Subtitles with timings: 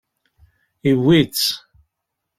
[0.87, 1.47] Yewwi-tt.